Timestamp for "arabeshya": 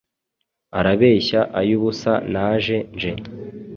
0.79-1.41